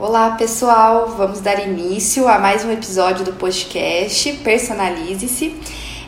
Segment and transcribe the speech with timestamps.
[0.00, 1.08] Olá, pessoal!
[1.08, 5.54] Vamos dar início a mais um episódio do podcast Personalize-se.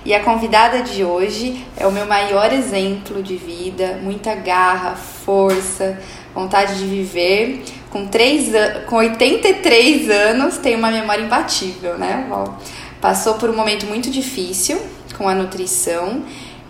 [0.02, 6.00] E a convidada de hoje é o meu maior exemplo de vida, muita garra, força,
[6.34, 7.64] vontade de viver.
[7.90, 8.50] Com, três,
[8.86, 12.58] com 83 anos, tem uma memória imbatível, né, Val?
[12.98, 14.80] Passou por um momento muito difícil
[15.18, 16.22] com a nutrição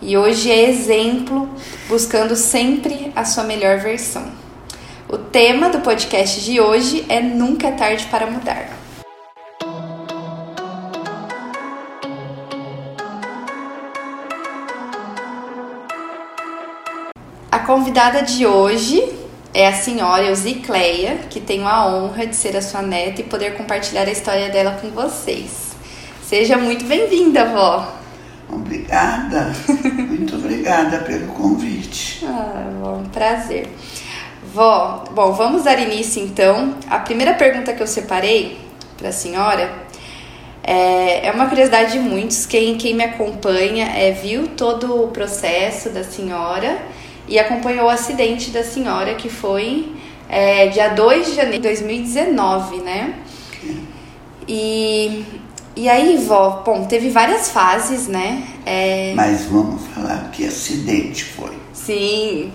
[0.02, 1.48] e hoje é exemplo,
[1.88, 4.41] buscando sempre a sua melhor versão.
[5.12, 8.70] O tema do podcast de hoje é Nunca é tarde para mudar.
[17.50, 19.06] A convidada de hoje
[19.52, 23.54] é a senhora Eusicleia, que tenho a honra de ser a sua neta e poder
[23.54, 25.72] compartilhar a história dela com vocês.
[26.24, 27.98] Seja muito bem-vinda, vó.
[28.48, 29.52] Obrigada,
[30.08, 32.24] muito obrigada pelo convite.
[32.24, 33.68] Ah, bom, prazer.
[34.52, 36.74] Vó, bom, vamos dar início então.
[36.90, 38.58] A primeira pergunta que eu separei
[38.98, 39.72] para a senhora
[40.62, 42.46] é, é, uma curiosidade de muitos.
[42.46, 46.78] Quem, quem me acompanha é, viu todo o processo da senhora
[47.26, 49.90] e acompanhou o acidente da senhora, que foi
[50.28, 53.14] é, dia 2 de janeiro de 2019, né?
[54.46, 55.24] E,
[55.74, 58.42] e aí, vó, bom, teve várias fases, né?
[58.66, 59.14] É...
[59.14, 61.56] Mas vamos falar que acidente foi.
[61.72, 62.52] Sim.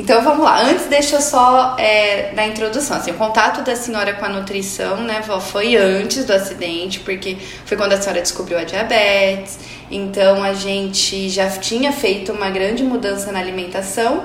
[0.00, 0.62] Então vamos lá.
[0.62, 2.96] Antes, deixa eu só é, na introdução.
[2.96, 7.36] Assim, o contato da senhora com a nutrição, né, vó, foi antes do acidente, porque
[7.66, 9.58] foi quando a senhora descobriu a diabetes.
[9.90, 14.24] Então a gente já tinha feito uma grande mudança na alimentação,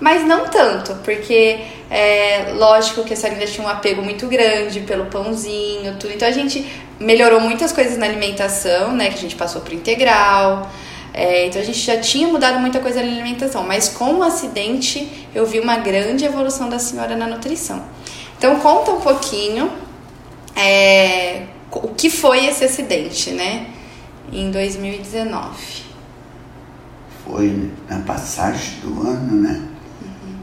[0.00, 1.58] mas não tanto, porque
[1.90, 6.14] é lógico que a senhora ainda tinha um apego muito grande pelo pãozinho, tudo.
[6.14, 6.66] Então a gente
[6.98, 9.10] melhorou muitas coisas na alimentação, né?
[9.10, 10.70] Que a gente passou pro integral.
[11.14, 15.26] É, então a gente já tinha mudado muita coisa na alimentação, mas com o acidente
[15.34, 17.82] eu vi uma grande evolução da senhora na nutrição.
[18.38, 19.70] Então conta um pouquinho
[20.56, 23.68] é, o que foi esse acidente, né?
[24.32, 25.82] Em 2019.
[27.24, 29.68] Foi na passagem do ano, né?
[30.02, 30.36] Uhum.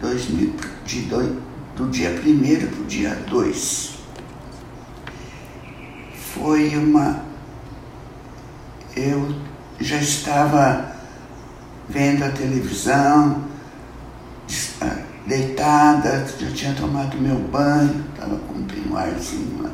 [0.00, 0.54] 2000,
[0.84, 1.32] de dois,
[1.76, 3.90] do dia 1 para o dia 2.
[6.34, 7.24] Foi uma.
[8.94, 9.45] Eu
[9.80, 10.92] já estava
[11.88, 13.44] vendo a televisão,
[14.80, 19.70] ah, deitada, já tinha tomado meu banho, estava com um penuarzinho lá,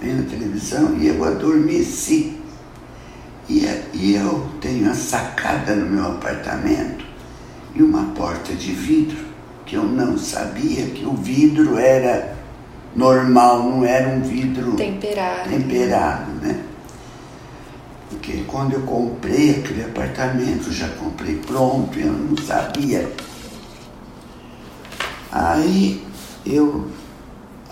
[0.00, 2.38] vendo a televisão, e eu adormeci.
[3.48, 7.04] E, e eu tenho a sacada no meu apartamento
[7.74, 9.24] e uma porta de vidro,
[9.66, 12.36] que eu não sabia que o vidro era
[12.94, 16.60] normal, não era um vidro temperado, temperado né?
[18.20, 23.10] Porque quando eu comprei aquele apartamento, já comprei pronto, eu não sabia.
[25.32, 26.04] Aí
[26.44, 26.86] eu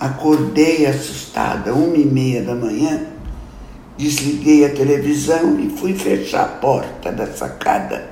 [0.00, 3.08] acordei assustada, uma e meia da manhã,
[3.98, 8.08] desliguei a televisão e fui fechar a porta da sacada,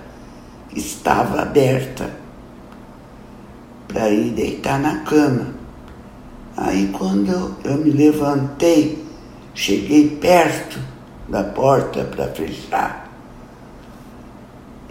[0.75, 2.11] estava aberta,
[3.89, 5.55] para ir deitar na cama.
[6.55, 9.03] Aí quando eu me levantei,
[9.55, 10.96] cheguei perto,
[11.29, 13.07] da porta para fechar.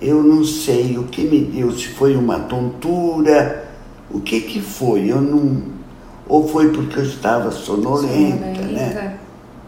[0.02, 3.70] Eu não sei o que me deu, se foi uma tontura,
[4.12, 5.64] o que que foi, eu não.
[6.28, 8.56] Ou foi porque eu estava sonolenta, né?
[8.56, 9.02] sonolenta.
[9.02, 9.20] né?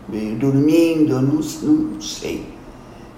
[0.09, 2.45] Meio dormindo, eu não, não sei.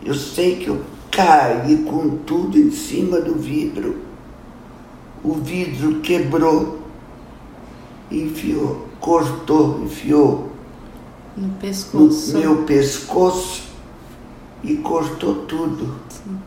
[0.05, 0.81] Eu sei que eu
[1.11, 3.97] caí com tudo em cima do vidro.
[5.23, 6.79] O vidro quebrou,
[8.11, 10.48] enfiou, cortou, enfiou
[11.35, 12.34] no pescoço.
[12.34, 13.63] No meu pescoço
[14.63, 15.95] e cortou tudo.
[16.09, 16.38] Sim.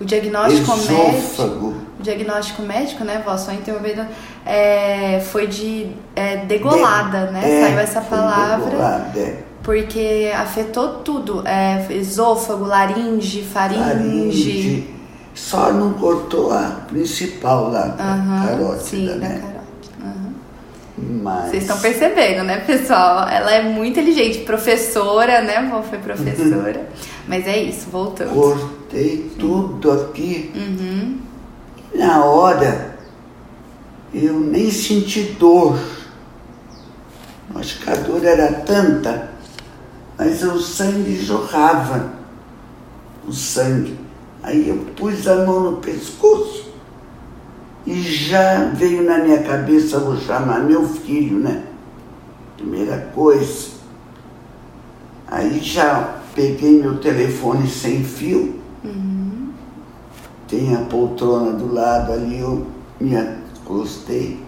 [0.00, 1.74] O diagnóstico médico.
[1.98, 4.04] O diagnóstico médico, né, vó, só interrompendo,
[4.44, 7.40] é, foi de é, degolada, de, né?
[7.44, 8.70] É, Saiu essa palavra.
[8.70, 9.44] Degolada, é.
[9.62, 11.46] Porque afetou tudo.
[11.46, 13.80] É, esôfago, laringe, faringe.
[13.80, 14.94] Laringe.
[15.34, 19.51] Só não cortou a principal lá, uhum, carótida, sim, né?
[21.02, 21.50] Mas...
[21.50, 23.28] Vocês estão percebendo, né, pessoal?
[23.28, 25.68] Ela é muito inteligente, professora, né?
[25.70, 26.88] Vó foi professora.
[27.26, 28.32] Mas é isso, voltando.
[28.32, 30.52] Cortei tudo aqui.
[30.54, 31.18] Uhum.
[31.94, 32.96] Na hora,
[34.14, 35.78] eu nem senti dor.
[37.54, 39.30] Acho que a dor era tanta,
[40.16, 42.12] mas o sangue jorrava.
[43.26, 43.98] O sangue.
[44.42, 46.71] Aí eu pus a mão no pescoço
[47.86, 51.64] e já veio na minha cabeça, vou chamar meu filho, né?
[52.56, 53.70] Primeira coisa.
[55.26, 58.60] Aí já peguei meu telefone sem fio.
[58.84, 59.50] Uhum.
[60.46, 62.66] Tem a poltrona do lado ali, eu
[63.00, 64.38] me acostei.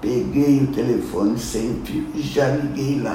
[0.00, 3.14] peguei o telefone sem fio e já liguei lá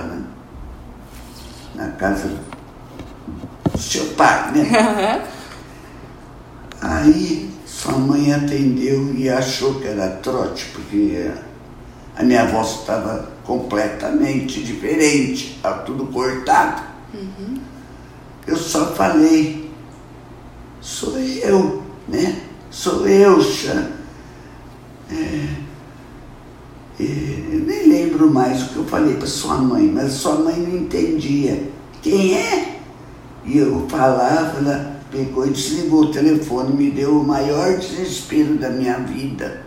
[1.75, 2.29] na, na casa
[3.71, 5.27] do seu pai, né?
[6.81, 7.50] Aí
[7.81, 11.31] sua mãe atendeu e achou que era trote, porque
[12.15, 16.83] a minha voz estava completamente diferente, estava tudo cortado.
[17.11, 17.57] Uhum.
[18.45, 19.71] Eu só falei,
[20.79, 22.43] sou eu, né?
[22.69, 23.87] Sou eu, Xan.
[25.11, 25.47] É,
[26.99, 27.03] é,
[27.51, 30.77] eu nem lembro mais o que eu falei para sua mãe, mas sua mãe não
[30.77, 31.67] entendia.
[32.03, 32.79] Quem é?
[33.43, 38.69] E eu falava, ela pegou e desligou o telefone, me deu o maior desespero da
[38.69, 39.61] minha vida.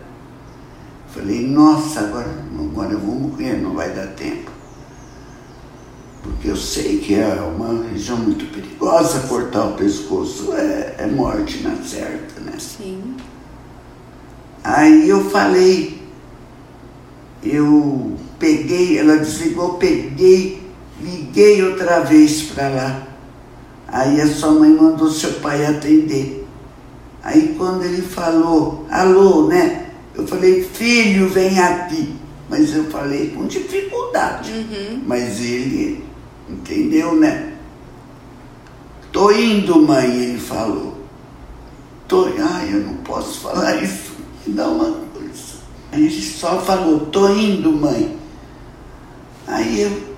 [1.13, 4.51] Falei, nossa, agora, agora eu vou morrer, não vai dar tempo.
[6.21, 11.61] Porque eu sei que é uma região muito perigosa, cortar o pescoço é, é morte
[11.61, 12.53] na certa, né?
[12.57, 13.15] Sim.
[14.63, 16.01] Aí eu falei,
[17.43, 20.63] eu peguei, ela desligou, peguei,
[20.99, 23.07] liguei outra vez para lá.
[23.87, 26.45] Aí a sua mãe mandou seu pai atender.
[27.23, 29.87] Aí quando ele falou, alô, né?
[30.13, 32.15] Eu falei, filho, vem aqui.
[32.49, 34.51] Mas eu falei com dificuldade.
[34.51, 35.03] Uhum.
[35.05, 36.03] Mas ele
[36.49, 37.53] entendeu, né?
[39.11, 40.95] Tô indo, mãe, ele falou.
[42.07, 44.13] Tô, ai, eu não posso falar isso,
[44.45, 45.55] me dá uma coisa.
[45.91, 48.15] Aí ele só falou, tô indo, mãe.
[49.47, 50.15] Aí eu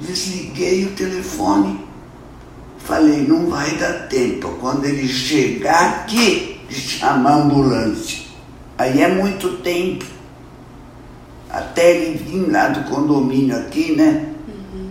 [0.00, 1.91] desliguei o telefone
[2.84, 4.48] Falei, não vai dar tempo.
[4.60, 8.22] Quando ele chegar aqui, chamar a ambulância.
[8.76, 10.04] Aí é muito tempo.
[11.48, 14.30] Até ele vir lá do condomínio aqui, né?
[14.48, 14.90] Uhum.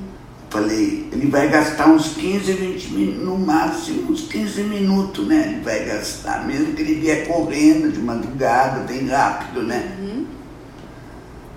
[0.50, 5.54] Falei, ele vai gastar uns 15, 20 minutos, no máximo uns 15 minutos, né?
[5.54, 9.98] Ele vai gastar, mesmo que ele vier correndo de madrugada, bem rápido, né?
[10.00, 10.26] Uhum.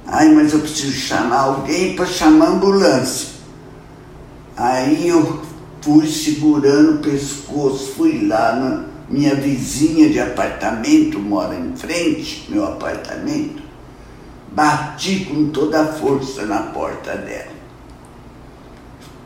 [0.07, 3.29] Ai, mas eu preciso chamar alguém para chamar a ambulância.
[4.57, 5.43] Aí eu
[5.85, 12.65] fui segurando o pescoço, fui lá na minha vizinha de apartamento, mora em frente, meu
[12.65, 13.63] apartamento,
[14.51, 17.53] bati com toda a força na porta dela.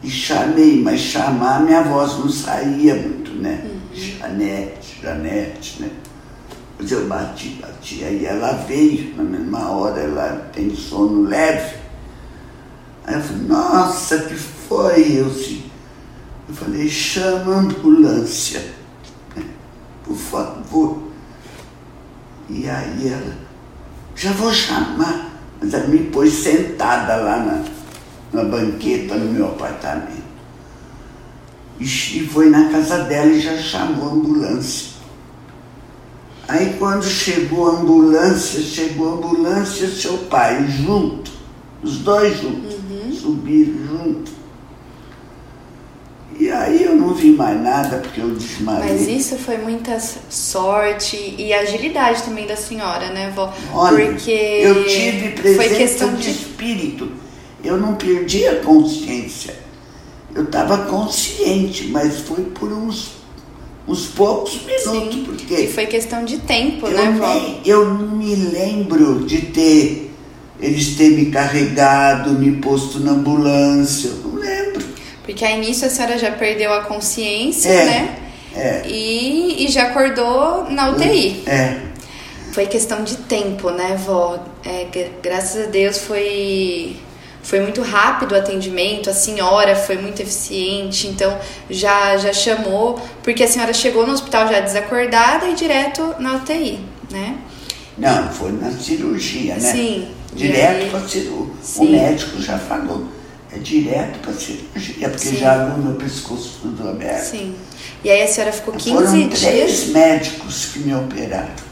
[0.03, 3.65] E chamei, mas chamar minha voz não saía muito, né?
[3.65, 3.79] Uhum.
[3.95, 5.91] Janete, Janete, né?
[6.77, 8.03] Mas eu bati, bati.
[8.03, 11.77] Aí ela veio, na mesma hora ela tem sono leve.
[13.07, 15.19] Aí eu falei, nossa, que foi?
[15.19, 15.68] Eu disse,
[16.49, 18.73] eu falei, chama a ambulância,
[19.37, 19.45] né?
[20.05, 21.03] por favor.
[22.49, 23.37] E aí ela,
[24.17, 25.29] já vou chamar.
[25.61, 27.65] Mas ela me pôs sentada lá na,
[28.33, 30.29] na banqueta no meu apartamento.
[31.81, 31.87] E
[32.33, 34.99] foi na casa dela e já chamou a ambulância.
[36.49, 41.31] Aí quando chegou a ambulância, chegou a ambulância e seu pai junto,
[41.83, 43.13] os dois juntos, uhum.
[43.13, 44.38] subiram junto.
[46.59, 48.93] Aí eu não vi mais nada porque eu desmaiei.
[48.93, 49.97] Mas isso foi muita
[50.29, 53.55] sorte e agilidade também da senhora, né, vó?
[53.73, 57.13] Olha, Porque eu tive presença de de espírito.
[57.63, 59.55] Eu não perdi a consciência.
[60.35, 63.13] Eu estava consciente, mas foi por uns,
[63.87, 65.15] uns poucos minutos.
[65.15, 65.25] Sim.
[65.25, 67.35] Porque E foi questão de tempo, eu, né, vó?
[67.35, 70.09] nem, eu não me lembro de ter
[70.61, 74.09] eles ter me carregado, me posto na ambulância.
[74.09, 74.58] Eu não lembro.
[75.29, 77.85] Porque aí nisso a senhora já perdeu a consciência, É.
[77.85, 78.17] né?
[78.57, 78.83] É.
[78.87, 81.43] E, e já acordou na UTI.
[81.47, 81.77] É.
[82.53, 84.39] Foi questão de tempo, né, vó?
[84.65, 86.97] É, gra- graças a Deus foi,
[87.43, 93.45] foi muito rápido o atendimento, a senhora foi muito eficiente, então já, já chamou, porque
[93.45, 96.81] a senhora chegou no hospital já desacordada e direto na UTI,
[97.11, 97.37] né?
[97.99, 99.73] Não, foi na cirurgia, né?
[99.73, 100.09] Sim.
[100.33, 101.53] Direto para cirurgia.
[101.77, 103.07] O médico já falou.
[103.59, 105.37] É direto para cirurgia, porque Sim.
[105.37, 107.25] já viu meu pescoço tudo aberto.
[107.25, 107.55] Sim.
[108.05, 109.41] E aí a senhora ficou 15 Foram dias.
[109.41, 111.69] três médicos que me operaram.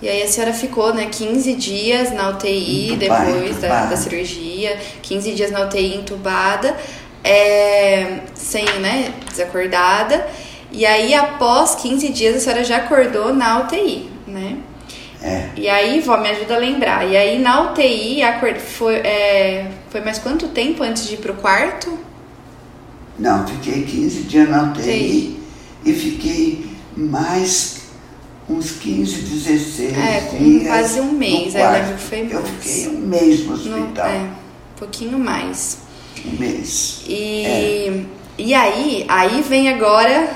[0.00, 3.86] E aí a senhora ficou, né, 15 dias na UTI Entubada, depois da, entubada.
[3.88, 6.76] da cirurgia, 15 dias na UTI entubada,
[7.22, 10.26] é, sem, né, desacordada.
[10.72, 14.56] E aí após 15 dias a senhora já acordou na UTI, né?
[15.22, 15.50] É.
[15.54, 17.06] E aí, vó, me ajuda a lembrar.
[17.06, 18.22] E aí na UTI
[18.58, 21.98] foi, é, foi mais quanto tempo antes de ir pro quarto?
[23.18, 25.40] Não, fiquei 15 dias na UTI Sim.
[25.84, 27.82] e fiquei mais
[28.48, 30.66] uns 15, 16 É, dias.
[30.66, 31.78] quase um no mês, eu quarto.
[31.82, 32.48] lembro que foi Eu mais.
[32.48, 34.06] fiquei um mês no No, hospital.
[34.06, 35.78] é, um pouquinho mais.
[36.24, 37.02] Um mês.
[37.06, 38.06] E,
[38.38, 40.34] e aí, aí vem agora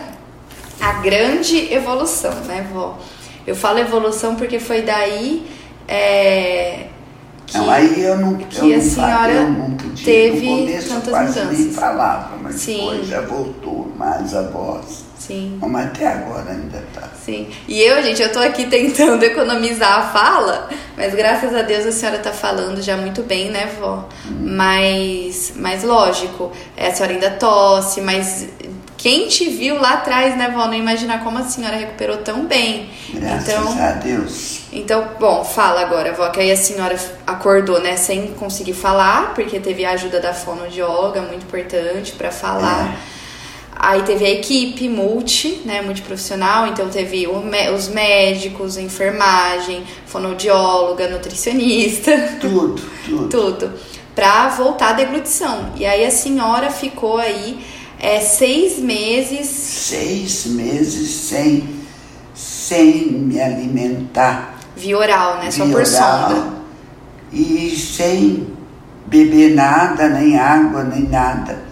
[0.80, 2.98] a grande evolução, né, vó?
[3.46, 5.46] Eu falo evolução porque foi daí
[5.88, 6.86] é,
[7.46, 10.04] que, não, aí eu não, que eu a não, senhora eu não podia.
[10.04, 11.58] teve no começo tantas quase mudanças.
[11.58, 12.76] nem falava, mas Sim.
[12.76, 15.06] depois já voltou mais a voz.
[15.18, 15.58] Sim.
[15.62, 17.08] Mas até agora ainda tá.
[17.24, 17.48] Sim.
[17.66, 21.92] E eu, gente, eu tô aqui tentando economizar a fala, mas graças a Deus a
[21.92, 24.08] senhora tá falando já muito bem, né, vó?
[24.40, 28.46] Mas, mas lógico, a senhora ainda tosse, mas
[29.06, 32.90] quem te viu lá atrás, né, vó, não imagina como a senhora recuperou tão bem.
[33.10, 34.62] Graças então, a Deus.
[34.72, 39.60] então, bom, fala agora, vó, que aí a senhora acordou, né, sem conseguir falar, porque
[39.60, 42.96] teve a ajuda da fonoaudióloga, muito importante para falar.
[43.76, 52.10] Aí teve a equipe multi, né, multiprofissional, então teve os médicos, enfermagem, fonoaudióloga, nutricionista,
[52.40, 53.28] Tudo, tudo.
[53.30, 53.72] tudo,
[54.16, 55.70] pra voltar à deglutição.
[55.76, 61.68] E aí a senhora ficou aí é, seis meses, Seis meses sem,
[62.34, 64.54] sem me alimentar.
[64.76, 66.56] via oral, né, só via por oral, sonda.
[67.32, 68.46] E sem
[69.06, 71.64] beber nada, nem água, nem nada.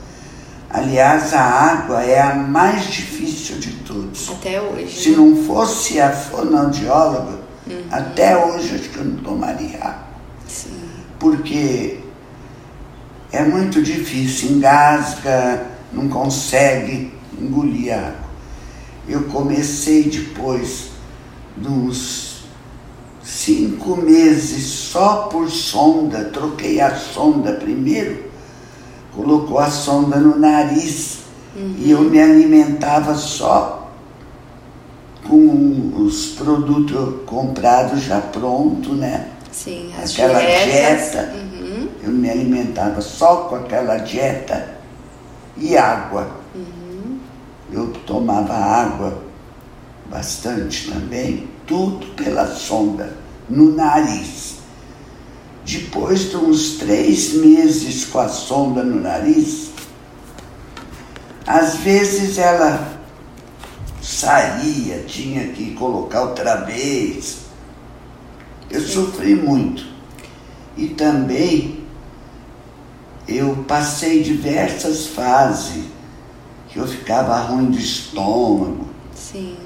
[0.71, 4.29] Aliás, a água é a mais difícil de todos.
[4.31, 4.91] Até hoje.
[5.03, 5.17] Se né?
[5.19, 7.83] não fosse a fonoaudióloga, Uhum.
[7.91, 10.05] até hoje acho que eu não tomaria água.
[10.47, 10.69] Sim.
[11.19, 11.99] Porque
[13.33, 18.25] é muito difícil, engasga, não consegue engolir água.
[19.09, 20.91] Eu comecei depois
[21.57, 22.45] dos
[23.23, 28.25] cinco meses só por sonda, troquei a sonda primeiro,
[29.15, 31.19] colocou a sonda no nariz
[31.79, 33.93] e eu me alimentava só
[35.29, 39.29] com os produtos comprados já pronto, né?
[39.53, 40.65] Sim, as Aquela dietas.
[40.65, 41.35] dieta.
[41.35, 41.89] Uhum.
[42.03, 44.74] Eu me alimentava só com aquela dieta
[45.57, 46.41] e água.
[47.73, 49.23] Eu tomava água
[50.07, 53.17] bastante também, tudo pela sonda,
[53.49, 54.57] no nariz.
[55.65, 59.71] Depois de uns três meses com a sonda no nariz,
[61.47, 63.01] às vezes ela
[64.03, 67.39] saía, tinha que colocar outra vez.
[68.71, 69.85] Eu sofri muito.
[70.77, 71.84] E também
[73.27, 75.85] eu passei diversas fases
[76.69, 78.87] que eu ficava ruim de estômago.
[79.15, 79.57] Sim.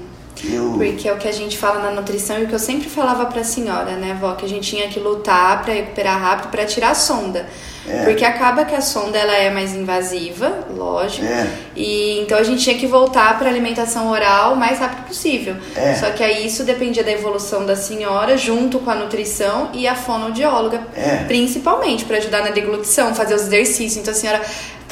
[0.43, 2.89] Eu, Porque é o que a gente fala na nutrição e o que eu sempre
[2.89, 4.33] falava pra senhora, né, vó?
[4.33, 7.45] Que a gente tinha que lutar pra recuperar rápido, pra tirar a sonda.
[7.87, 8.03] É.
[8.03, 11.25] Porque acaba que a sonda ela é mais invasiva, lógico.
[11.25, 11.47] É.
[11.75, 15.55] E então a gente tinha que voltar pra alimentação oral o mais rápido possível.
[15.75, 15.95] É.
[15.95, 19.95] Só que aí isso dependia da evolução da senhora, junto com a nutrição e a
[19.95, 21.23] fonoaudióloga, É.
[21.27, 23.97] principalmente pra ajudar na deglutição, fazer os exercícios.
[23.97, 24.41] Então a senhora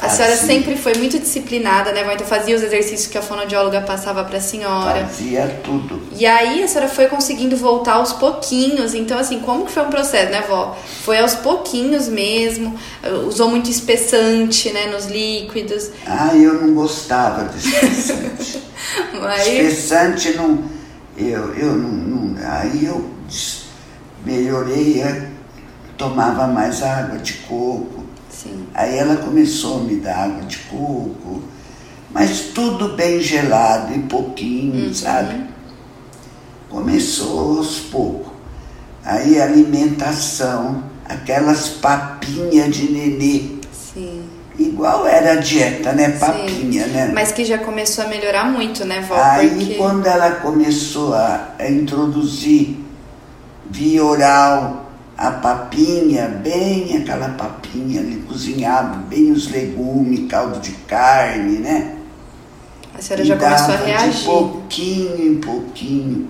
[0.00, 0.46] a Ah, senhora sim.
[0.46, 2.12] sempre foi muito disciplinada, né, vó?
[2.12, 5.04] Então fazia os exercícios que a fonoaudióloga passava pra senhora.
[5.06, 6.00] fazia tudo.
[6.12, 8.94] E aí a senhora foi conseguindo voltar aos pouquinhos.
[8.94, 10.76] Então, assim, como que foi um processo, né, vó?
[11.04, 12.78] Foi aos pouquinhos mesmo.
[13.26, 15.90] Usou muito espessante, né, nos líquidos.
[16.06, 18.62] Ah, eu não gostava de espessante.
[19.20, 20.62] Mas, espessante não.
[21.16, 23.04] Eu, eu não, não- Aí eu
[24.24, 25.28] melhorei, eu
[25.96, 27.97] tomava mais água de coco.
[28.42, 31.42] Sim, Aí ela começou a me dar água de coco,
[32.10, 35.44] mas tudo bem gelado e pouquinho, sabe?
[36.68, 38.32] Começou aos poucos.
[39.04, 44.22] Aí alimentação, aquelas papinhas de nenê, sim.
[44.58, 46.10] igual era a dieta, né?
[46.10, 46.90] Papinha, sim.
[46.90, 47.10] né?
[47.14, 49.16] Mas que já começou a melhorar muito, né, vó?
[49.16, 49.74] Aí Porque...
[49.74, 52.78] quando ela começou a, a introduzir
[53.70, 54.87] via oral
[55.18, 61.96] a papinha, bem aquela papinha, ele cozinhava bem os legumes, caldo de carne, né?
[62.96, 64.24] A senhora E já começou a dava De reagir.
[64.24, 66.28] pouquinho em pouquinho.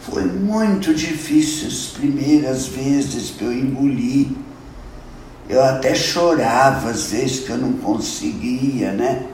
[0.00, 4.36] Foi muito difícil as primeiras vezes que eu engoli.
[5.48, 9.26] Eu até chorava às vezes que eu não conseguia, né?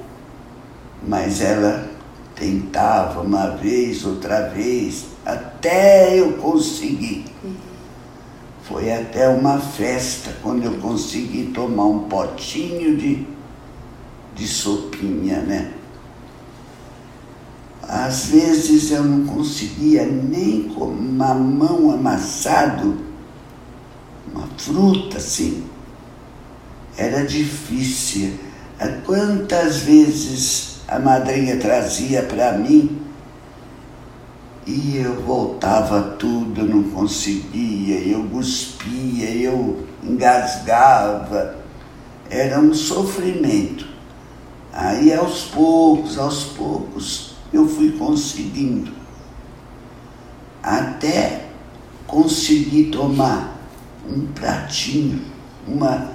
[1.06, 1.88] Mas ela
[2.35, 7.25] tentava uma vez, outra vez, até eu conseguir.
[8.66, 13.25] Foi até uma festa quando eu consegui tomar um potinho de,
[14.35, 15.73] de sopinha, né?
[17.80, 22.99] Às vezes eu não conseguia nem com mamão amassado,
[24.32, 25.64] uma fruta assim.
[26.96, 28.32] Era difícil.
[29.04, 33.05] Quantas vezes a madrinha trazia para mim
[34.66, 41.56] e eu voltava tudo, não conseguia, eu cuspia, eu engasgava.
[42.28, 43.87] Era um sofrimento.
[44.73, 48.90] Aí aos poucos, aos poucos, eu fui conseguindo.
[50.61, 51.46] Até
[52.04, 53.56] conseguir tomar
[54.08, 55.23] um pratinho,
[55.66, 56.11] uma,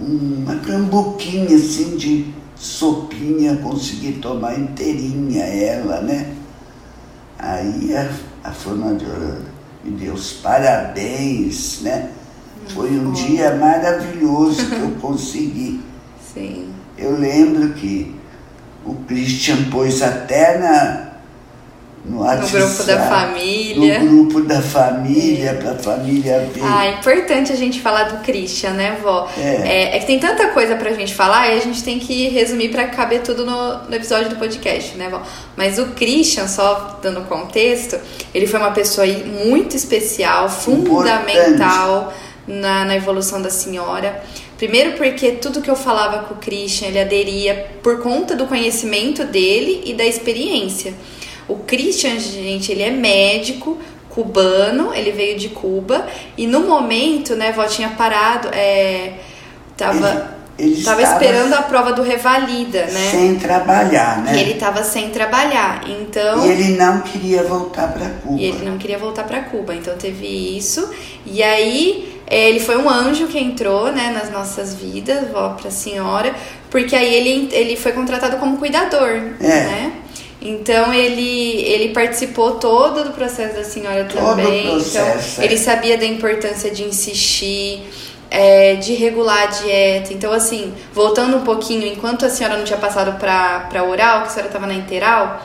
[0.00, 6.36] uma cambuquinha assim de sopinha, consegui tomar inteirinha ela, né?
[7.42, 8.10] Aí a,
[8.48, 9.46] a fonoaudióloga
[9.82, 12.10] me deu os parabéns, né?
[12.68, 15.80] Foi um dia maravilhoso que eu consegui.
[16.34, 16.68] Sim.
[16.98, 18.14] Eu lembro que
[18.84, 21.09] o Christian pôs até na,
[22.04, 23.98] no, no grupo da família.
[24.00, 25.54] No grupo da família, é.
[25.54, 26.62] para a família ver.
[26.64, 29.28] Ah, é importante a gente falar do Christian, né, vó?
[29.36, 29.92] É.
[29.92, 32.70] é, é que tem tanta coisa pra gente falar e a gente tem que resumir
[32.70, 35.22] para caber tudo no, no, episódio do podcast, né, vó?
[35.56, 37.98] Mas o Christian, só dando contexto,
[38.34, 42.14] ele foi uma pessoa muito especial, fundamental
[42.48, 44.22] na, na evolução da senhora.
[44.56, 49.24] Primeiro porque tudo que eu falava com o Christian, ele aderia por conta do conhecimento
[49.24, 50.94] dele e da experiência.
[51.52, 53.78] O Christian, gente, ele é médico
[54.10, 59.12] cubano, ele veio de Cuba e no momento, né, vó tinha parado, é,
[59.76, 63.10] tava ele, ele tava esperando a prova do revalida, né?
[63.10, 64.36] Sem trabalhar, né?
[64.36, 66.44] E ele tava sem trabalhar, então.
[66.44, 68.38] E ele não queria voltar para Cuba.
[68.38, 70.90] E ele não queria voltar para Cuba, então teve isso.
[71.24, 75.68] E aí é, ele foi um anjo que entrou, né, nas nossas vidas, vó para
[75.68, 76.34] a senhora,
[76.70, 79.46] porque aí ele, ele foi contratado como cuidador, é.
[79.64, 79.92] né?
[80.42, 84.70] Então ele, ele participou todo do processo da senhora todo também.
[84.70, 85.46] Processo, então é.
[85.46, 87.82] ele sabia da importância de insistir,
[88.30, 90.14] é, de regular a dieta.
[90.14, 94.30] Então, assim, voltando um pouquinho, enquanto a senhora não tinha passado para oral, que a
[94.30, 95.42] senhora estava na interal,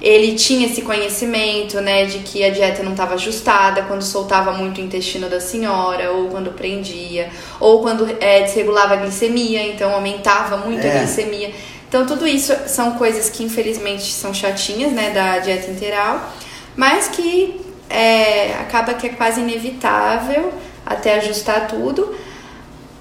[0.00, 4.78] ele tinha esse conhecimento, né, de que a dieta não estava ajustada quando soltava muito
[4.78, 7.30] o intestino da senhora, ou quando prendia,
[7.60, 10.90] ou quando é, desregulava a glicemia, então aumentava muito é.
[10.90, 11.52] a glicemia.
[11.92, 16.26] Então, tudo isso são coisas que infelizmente são chatinhas, né, da dieta integral,
[16.74, 20.54] mas que é, acaba que é quase inevitável
[20.86, 22.16] até ajustar tudo.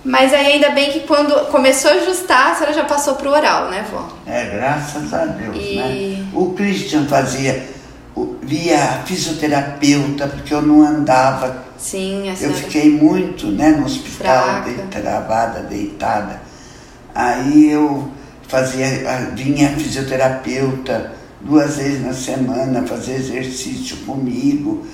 [0.03, 3.69] Mas aí ainda bem que quando começou a ajustar, a senhora já passou pro oral,
[3.69, 4.09] né, vó?
[4.27, 5.75] É, graças a Deus, e...
[5.77, 6.27] né?
[6.33, 7.65] O Christian fazia,
[8.41, 11.63] via fisioterapeuta, porque eu não andava.
[11.77, 12.57] Sim, a senhora...
[12.57, 16.41] Eu fiquei muito, né, no hospital, de, travada, deitada.
[17.15, 18.19] Aí eu
[18.51, 18.85] fazia,
[19.33, 24.85] vinha fisioterapeuta duas vezes na semana fazer exercício comigo.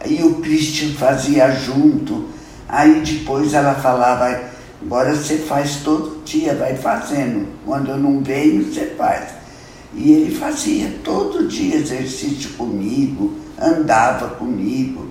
[0.00, 2.28] Aí o Christian fazia junto.
[2.68, 4.40] Aí depois ela falava,
[4.82, 7.46] agora você faz todo dia, vai fazendo.
[7.64, 9.28] Quando eu não venho, você faz.
[9.94, 15.08] E ele fazia todo dia exercício comigo, andava comigo.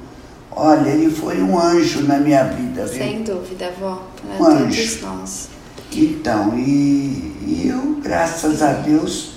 [0.51, 3.01] Olha, ele foi um anjo na minha vida, viu?
[3.01, 4.03] Sem dúvida, avó.
[4.21, 5.05] Para um todos anjo.
[5.05, 5.52] nós.
[5.95, 9.33] Então, e, e eu, graças a Deus,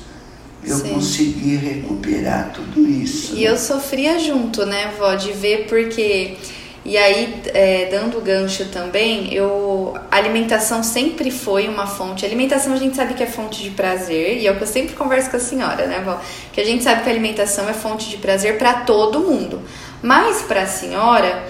[0.64, 0.94] eu Sim.
[0.94, 3.34] consegui recuperar tudo isso.
[3.34, 3.50] E né?
[3.50, 6.36] eu sofria junto, né, vó, de ver porque.
[6.84, 12.24] E aí, é, dando gancho também, eu a alimentação sempre foi uma fonte.
[12.24, 14.68] A alimentação a gente sabe que é fonte de prazer, e é o que eu
[14.68, 16.20] sempre converso com a senhora, né, vó?
[16.52, 19.62] Que a gente sabe que a alimentação é fonte de prazer para todo mundo.
[20.00, 21.44] Mas para a senhora,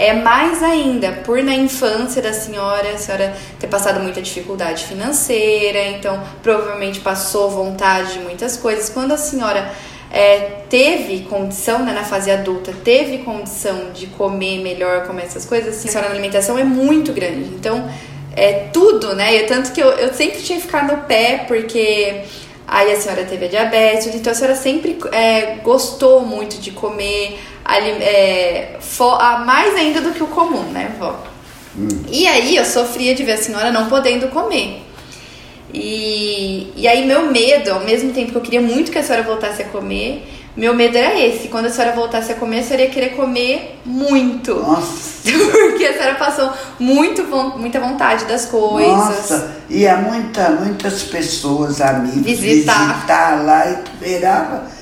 [0.00, 5.88] é mais ainda por na infância da senhora, a senhora ter passado muita dificuldade financeira,
[5.88, 8.88] então provavelmente passou vontade de muitas coisas.
[8.88, 9.70] Quando a senhora
[10.10, 15.76] é, teve condição, né, na fase adulta, teve condição de comer melhor, comer essas coisas,
[15.76, 17.50] assim, a senhora na alimentação é muito grande.
[17.50, 17.86] Então,
[18.34, 19.36] é tudo, né?
[19.36, 22.22] E tanto que eu, eu sempre tinha que ficar no pé, porque
[22.70, 27.40] aí a senhora teve a diabetes, então a senhora sempre é, gostou muito de comer
[27.66, 28.78] é,
[29.44, 31.20] mais ainda do que o comum, né, vó?
[31.76, 31.88] Hum.
[32.08, 34.82] E aí eu sofria de ver a senhora não podendo comer.
[35.74, 39.24] E, e aí meu medo, ao mesmo tempo que eu queria muito que a senhora
[39.24, 40.24] voltasse a comer,
[40.56, 41.48] meu medo era esse.
[41.48, 44.54] Quando a senhora voltasse a comer, a senhora ia querer comer muito.
[44.54, 45.20] Nossa.
[45.52, 47.22] Porque a senhora passou muito,
[47.58, 48.90] muita vontade das coisas.
[48.90, 54.80] Nossa, ia muita, muitas pessoas, amigos, visitar, visitar lá e esperava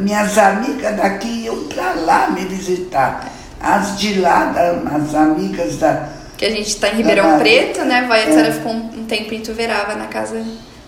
[0.00, 3.26] minhas amigas daqui iam para lá me visitar.
[3.60, 4.54] As de lá,
[4.94, 6.08] as amigas da.
[6.36, 8.06] Que a gente está em Ribeirão da, Preto, né?
[8.08, 8.52] Vai, a senhora é.
[8.52, 10.42] ficou um, um tempo em Tuverava, na casa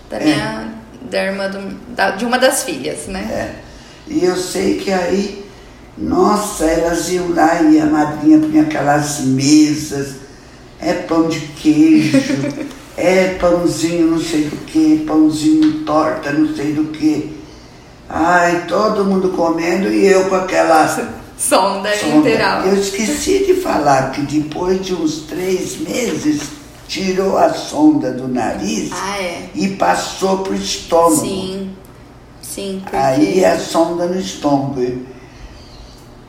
[0.08, 0.24] da é.
[0.24, 0.68] minha.
[0.78, 0.82] É.
[1.10, 3.20] Da irmã do, da, de uma das filhas, né?
[3.30, 3.61] É.
[4.06, 5.44] E eu sei que aí,
[5.96, 10.16] nossa, elas iam lá e a madrinha punha aquelas mesas,
[10.80, 12.18] é pão de queijo,
[12.96, 17.40] é pãozinho não sei do que, pãozinho torta não sei do que.
[18.08, 20.86] Ai, todo mundo comendo e eu com aquela
[21.38, 22.16] sonda, sonda.
[22.16, 22.66] integral.
[22.66, 26.42] Eu esqueci de falar que depois de uns três meses
[26.86, 29.48] tirou a sonda do nariz ah, é.
[29.54, 31.22] e passou para o estômago.
[31.22, 31.70] Sim,
[32.54, 32.80] sim.
[32.82, 32.96] Porque...
[32.96, 35.06] Aí a sonda no estômago.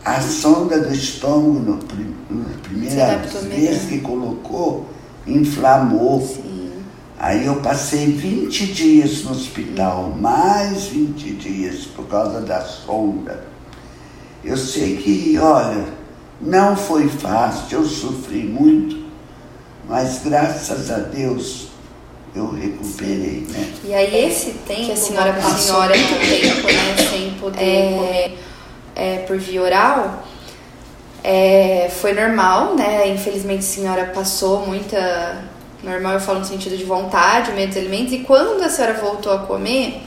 [0.05, 1.79] A sonda do estômago no,
[2.29, 4.87] no primeira vez que colocou,
[5.25, 6.21] inflamou.
[6.21, 6.71] Sim.
[7.17, 13.45] Aí eu passei 20 dias no hospital, mais 20 dias por causa da sonda.
[14.43, 15.85] Eu sei que, olha,
[16.41, 19.05] não foi fácil, eu sofri muito,
[19.87, 21.69] mas graças a Deus
[22.35, 23.73] eu recuperei, né?
[23.83, 27.63] E aí esse tempo que a senhora passou, a senhora muito tempo, né, sem poder
[27.63, 28.39] é, comer
[28.95, 30.23] é, por via oral,
[31.23, 33.07] é, foi normal, né?
[33.09, 35.43] Infelizmente a senhora passou muita
[35.83, 39.33] normal, eu falo no sentido de vontade, medo dos alimentos, e quando a senhora voltou
[39.33, 40.01] a comer,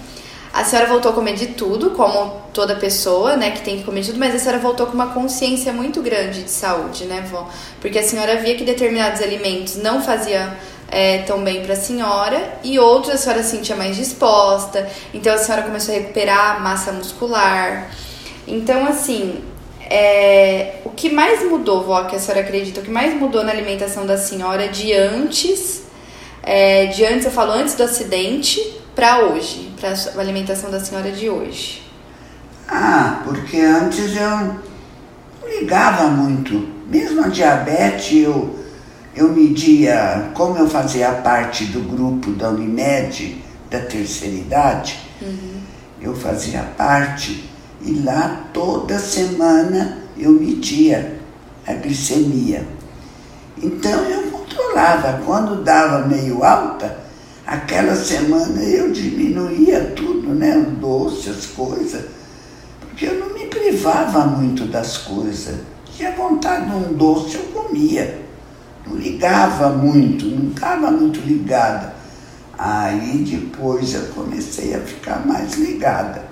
[0.53, 4.01] a senhora voltou a comer de tudo, como toda pessoa, né, que tem que comer
[4.01, 7.47] de tudo, mas a senhora voltou com uma consciência muito grande de saúde, né, vó?
[7.79, 10.51] Porque a senhora via que determinados alimentos não faziam
[10.89, 15.35] é, tão bem para a senhora e outros a senhora se sentia mais disposta, então
[15.35, 17.91] a senhora começou a recuperar massa muscular.
[18.47, 19.43] Então, assim,
[19.89, 23.53] é, o que mais mudou, vó, que a senhora acredita, o que mais mudou na
[23.53, 25.83] alimentação da senhora de antes,
[26.43, 28.61] é, de antes, eu falo antes do acidente,
[28.95, 31.83] para hoje, para a alimentação da senhora de hoje?
[32.67, 34.57] Ah, porque antes eu
[35.61, 36.67] ligava muito.
[36.89, 38.59] Mesmo a diabetes, eu,
[39.17, 45.61] eu media, como eu fazia parte do grupo da Unimed, da terceira idade, uhum.
[46.03, 47.49] eu fazia parte
[47.81, 51.19] e lá toda semana eu media
[51.67, 52.67] a glicemia.
[53.63, 55.23] Então eu controlava.
[55.25, 56.99] Quando dava meio alta,
[57.47, 60.59] aquela semana eu diminuía tudo, né?
[60.59, 62.05] O doce, as coisas.
[62.81, 65.57] Porque eu não me privava muito das coisas.
[65.97, 68.26] Tinha vontade de um doce, eu comia.
[68.87, 71.95] Não ligava muito, não estava muito ligada.
[72.59, 76.25] Aí depois eu comecei a ficar mais ligada.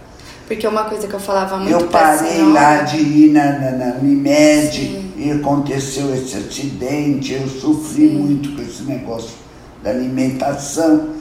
[0.47, 3.95] Porque uma coisa que eu falava muito Eu parei lá de ir na, na, na
[3.97, 8.14] Unimed e aconteceu esse acidente, eu sofri Sim.
[8.17, 9.31] muito com esse negócio
[9.83, 11.14] da alimentação.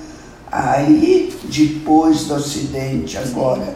[0.52, 3.76] Aí, depois do acidente, agora,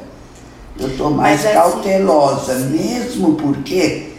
[0.80, 4.12] eu estou mais Mas, cautelosa, assim, mesmo porque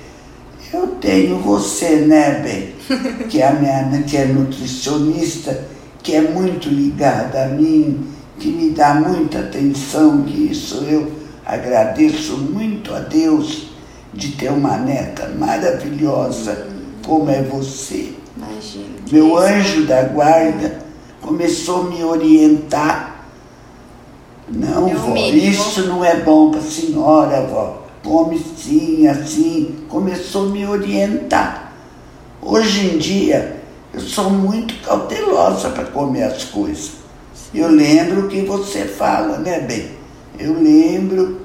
[0.73, 2.78] eu tenho você, né, Bem?
[3.29, 5.67] Que é, a minha, que é nutricionista,
[6.03, 8.07] que é muito ligada a mim,
[8.39, 13.69] que me dá muita atenção, que isso eu Agradeço muito a Deus
[14.13, 16.69] de ter uma neta maravilhosa
[17.07, 18.13] como é você.
[18.37, 18.85] Imagina.
[19.11, 20.81] Meu anjo da guarda
[21.23, 23.25] começou a me orientar.
[24.47, 27.87] Não, vó, isso não é bom para a senhora, vó.
[28.05, 29.75] Come sim, assim.
[29.89, 31.68] Começou a me orientar.
[32.51, 33.61] Hoje em dia,
[33.93, 36.93] eu sou muito cautelosa para comer as coisas.
[37.53, 39.91] Eu lembro o que você fala, né, bem?
[40.39, 41.43] Eu lembro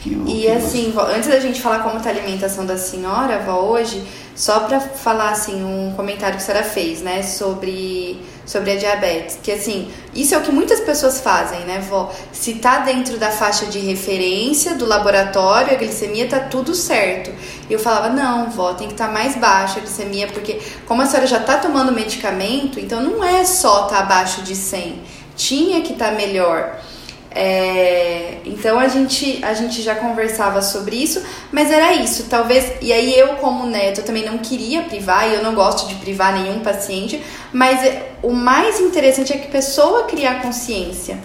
[0.00, 0.24] que o.
[0.28, 1.12] E assim, você...
[1.12, 5.30] antes da gente falar como está a alimentação da senhora, vó, hoje, só para falar
[5.30, 9.38] assim, um comentário que a senhora fez, né, sobre, sobre a diabetes.
[9.42, 12.12] Que assim, isso é o que muitas pessoas fazem, né, vó?
[12.32, 17.32] Se tá dentro da faixa de referência do laboratório, a glicemia tá tudo certo.
[17.68, 21.00] E eu falava, não, vó, tem que estar tá mais baixa a glicemia, porque como
[21.00, 25.00] a senhora já tá tomando medicamento, então não é só tá abaixo de 100.
[25.34, 26.78] Tinha que estar tá melhor.
[27.38, 31.22] É, então a gente, a gente já conversava sobre isso,
[31.52, 32.72] mas era isso, talvez.
[32.80, 36.32] E aí eu, como neto, também não queria privar, e eu não gosto de privar
[36.32, 37.22] nenhum paciente,
[37.52, 41.18] mas é, o mais interessante é que a pessoa criar consciência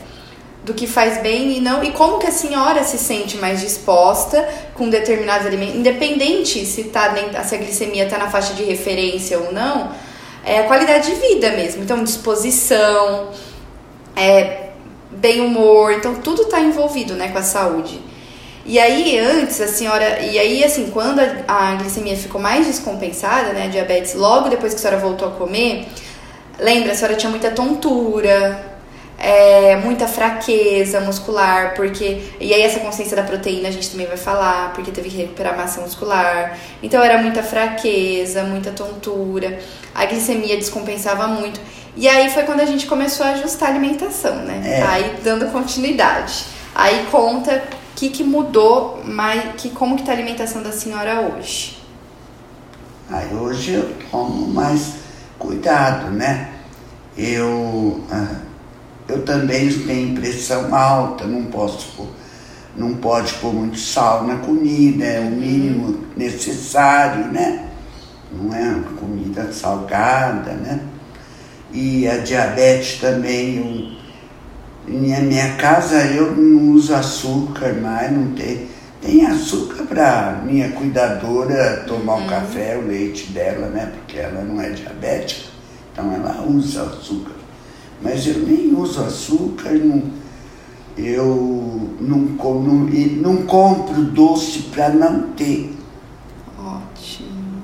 [0.65, 4.47] do que faz bem e não e como que a senhora se sente mais disposta
[4.75, 9.53] com determinados alimentos, independente se tá se a glicemia está na faixa de referência ou
[9.53, 9.91] não,
[10.43, 11.81] é a qualidade de vida mesmo.
[11.83, 13.29] Então disposição,
[14.13, 14.60] é,
[15.11, 17.99] bem humor, então tudo está envolvido, né, com a saúde.
[18.65, 23.53] E aí antes a senhora, e aí assim, quando a, a, glicemia ficou mais descompensada,
[23.53, 25.87] né, a diabetes, logo depois que a senhora voltou a comer,
[26.59, 28.71] lembra, a senhora tinha muita tontura,
[29.21, 32.23] é, muita fraqueza muscular, porque.
[32.39, 35.55] E aí essa consciência da proteína a gente também vai falar, porque teve que recuperar
[35.55, 36.57] massa muscular.
[36.81, 39.59] Então era muita fraqueza, muita tontura.
[39.93, 41.59] A glicemia descompensava muito.
[41.95, 44.61] E aí foi quando a gente começou a ajustar a alimentação, né?
[44.65, 44.81] É.
[44.83, 46.45] Aí dando continuidade.
[46.73, 51.21] Aí conta o que, que mudou, mais, que, como que tá a alimentação da senhora
[51.21, 51.81] hoje.
[53.09, 54.93] Aí hoje eu tomo mais
[55.37, 56.49] cuidado, né?
[57.17, 58.35] Eu, ah,
[59.09, 62.07] eu também tenho pressão alta, não posso pôr,
[62.73, 67.67] não pode pôr muito sal na comida, é o mínimo necessário, né?
[68.31, 70.79] Não é comida salgada, né?
[71.73, 73.57] E a diabetes também.
[73.57, 74.01] Eu,
[74.87, 78.67] em minha casa eu não uso açúcar mais, não tem.
[79.01, 83.91] Tem açúcar para minha cuidadora tomar o café, o leite dela, né?
[83.95, 85.49] Porque ela não é diabética,
[85.91, 87.33] então ela usa açúcar.
[88.01, 90.03] Mas eu nem uso açúcar, não,
[90.97, 92.75] eu não, não,
[93.21, 95.80] não compro doce para não ter.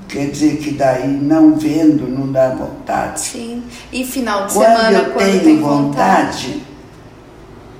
[0.08, 3.20] Quer dizer que daí não vendo não dá vontade.
[3.20, 3.62] Sim.
[3.92, 6.62] E final de Quando semana, eu quando tenho tem vontade,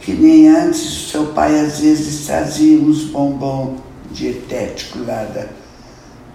[0.01, 3.77] que nem antes o seu pai às vezes trazia uns bombom
[4.11, 5.47] dietéticos lá da,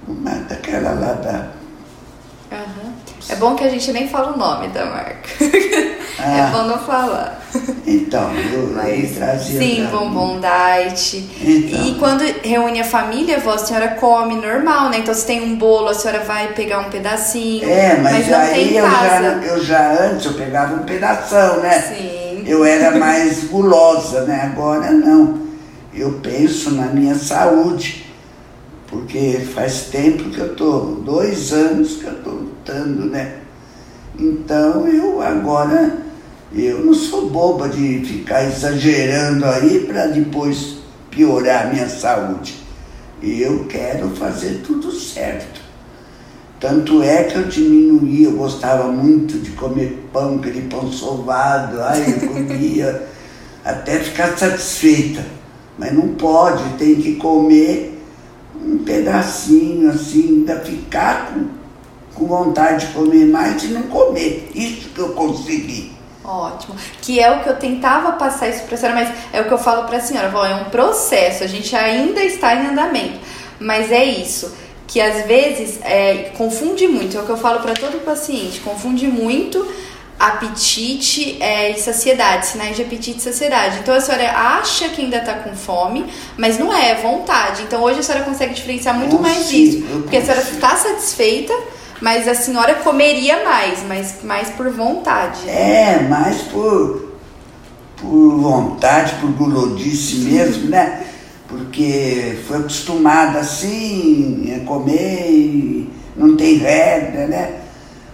[0.08, 1.52] uma, daquela lá da.
[2.52, 2.94] Aham.
[3.30, 5.30] É bom que a gente nem fala o nome da marca.
[6.16, 6.50] É Ah.
[6.54, 7.42] bom não falar.
[7.88, 9.60] Então, eu Mas, trazia.
[9.60, 10.06] sim, pra mim.
[10.08, 11.18] bombom diet.
[11.42, 11.86] Então.
[11.88, 15.00] E quando reúne a família, avó, a senhora come normal, né?
[15.00, 17.68] Então se tem um bolo, a senhora vai pegar um pedacinho.
[17.68, 19.26] É, mas, não aí tem em eu já, casa.
[19.44, 21.82] eu já antes eu pegava um pedação, né?
[21.82, 22.44] Sim.
[22.46, 24.52] Eu era mais gulosa, né?
[24.54, 25.42] Agora não.
[25.94, 28.03] Eu penso na minha saúde,
[28.94, 33.38] porque faz tempo que eu tô, dois anos que eu tô lutando, né?
[34.18, 35.98] Então eu agora
[36.56, 40.78] eu não sou boba de ficar exagerando aí para depois
[41.10, 42.56] piorar a minha saúde.
[43.22, 45.62] Eu quero fazer tudo certo.
[46.60, 52.20] Tanto é que eu diminuí, eu gostava muito de comer pão, aquele pão sovado, ai,
[52.22, 53.08] eu comia
[53.66, 55.26] até ficar satisfeita.
[55.80, 57.93] Mas não pode, tem que comer
[58.64, 61.48] um pedacinho assim, ainda ficar com,
[62.14, 64.50] com vontade de comer mais e não comer.
[64.56, 65.92] Isso que eu consegui.
[66.24, 66.76] Ótimo.
[67.02, 69.58] Que é o que eu tentava passar isso pra senhora, mas é o que eu
[69.58, 73.20] falo pra senhora, vó, é um processo, a gente ainda está em andamento.
[73.60, 74.56] Mas é isso,
[74.88, 79.08] que às vezes é, confunde muito, é o que eu falo pra todo paciente, confunde
[79.08, 79.68] muito
[80.28, 83.80] apetite é, e saciedade, sinais de apetite e saciedade.
[83.80, 86.06] Então a senhora acha que ainda tá com fome,
[86.38, 87.64] mas não é, é vontade.
[87.64, 91.54] Então hoje a senhora consegue diferenciar muito mais Consigo, eu porque a senhora está satisfeita,
[92.00, 95.50] mas a senhora comeria mais, mas mais por vontade.
[95.50, 97.16] É, mais por,
[97.98, 101.04] por vontade, por gulodice mesmo, né?
[101.50, 107.63] Porque foi acostumada assim a comer e não tem regra, né?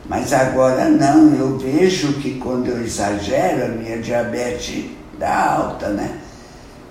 [0.10, 4.86] Mas agora não, eu vejo que quando eu exagero, a minha diabetes
[5.20, 6.20] dá alta, né?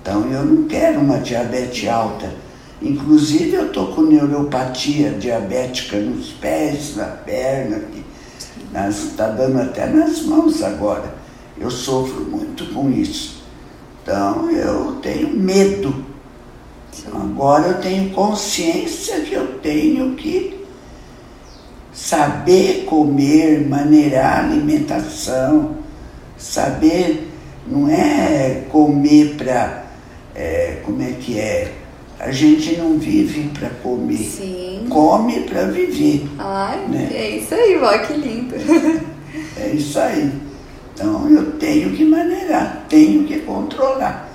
[0.01, 2.33] Então eu não quero uma diabetes alta.
[2.81, 8.05] Inclusive eu tô com neuropatia diabética nos pés, na perna, que
[8.89, 11.13] está dando até nas mãos agora.
[11.59, 13.43] Eu sofro muito com isso.
[14.01, 16.05] Então eu tenho medo.
[16.97, 20.58] Então, agora eu tenho consciência que eu tenho que
[21.99, 25.79] saber comer, maneirar a alimentação,
[26.39, 27.29] saber,
[27.67, 29.85] não é comer para,
[30.85, 31.73] como é que é?
[32.21, 34.87] A gente não vive para comer, Sim.
[34.89, 36.25] come para viver.
[36.39, 37.11] Ai, Né?
[37.13, 38.55] é isso aí, vó, que lindo.
[39.61, 40.31] É isso aí.
[40.95, 44.29] Então eu tenho que maneirar, tenho que controlar.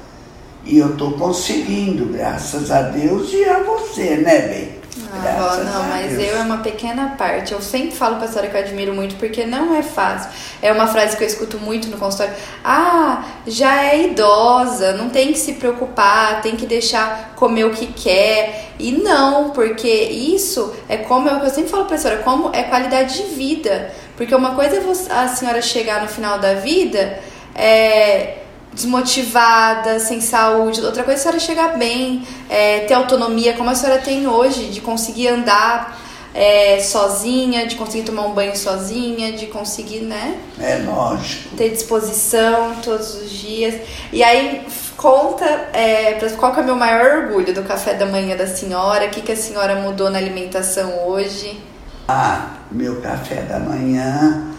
[0.66, 4.73] E eu estou conseguindo, graças a Deus e a você, né, bem?
[5.16, 6.30] Ah, não, mas Deus.
[6.32, 7.54] eu é uma pequena parte.
[7.54, 10.30] Eu sempre falo pra senhora que eu admiro muito, porque não é fácil.
[10.62, 12.34] É uma frase que eu escuto muito no consultório.
[12.64, 17.88] Ah, já é idosa, não tem que se preocupar, tem que deixar comer o que
[17.88, 18.72] quer.
[18.80, 22.50] E não, porque isso é como é o que eu sempre falo pra senhora, como
[22.54, 23.92] é qualidade de vida.
[24.18, 27.20] Porque uma coisa é você- a senhora chegar no final da vida
[27.56, 28.38] é,
[28.74, 30.82] desmotivada, sem saúde.
[30.82, 34.70] Outra coisa é a senhora chegar bem, é, ter autonomia, como a senhora tem hoje,
[34.70, 36.02] de conseguir andar
[36.34, 40.38] é, sozinha, de conseguir tomar um banho sozinha, de conseguir, né?
[40.60, 41.56] É lógico.
[41.56, 43.76] ter disposição todos os dias.
[44.12, 44.66] E aí
[44.98, 49.06] conta é, qual que é o meu maior orgulho do café da manhã da senhora,
[49.06, 51.62] o que, que a senhora mudou na alimentação hoje.
[52.08, 54.52] Ah, meu café da manhã,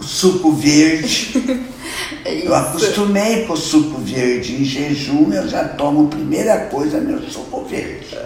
[0.00, 1.68] o suco verde.
[2.24, 4.54] É Eu acostumei com o suco verde.
[4.54, 8.16] Em jejum eu já tomo, primeira coisa, meu suco verde.